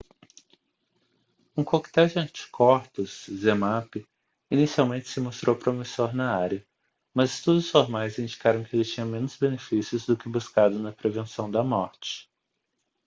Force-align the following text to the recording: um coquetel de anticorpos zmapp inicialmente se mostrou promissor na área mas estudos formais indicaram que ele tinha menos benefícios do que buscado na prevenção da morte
um 1.55 1.63
coquetel 1.63 2.07
de 2.07 2.17
anticorpos 2.17 3.27
zmapp 3.31 4.03
inicialmente 4.49 5.07
se 5.07 5.19
mostrou 5.21 5.55
promissor 5.55 6.11
na 6.15 6.35
área 6.35 6.65
mas 7.13 7.35
estudos 7.35 7.69
formais 7.69 8.17
indicaram 8.17 8.63
que 8.63 8.75
ele 8.75 8.83
tinha 8.83 9.05
menos 9.05 9.37
benefícios 9.37 10.07
do 10.07 10.17
que 10.17 10.27
buscado 10.27 10.79
na 10.79 10.91
prevenção 10.91 11.51
da 11.51 11.63
morte 11.63 12.27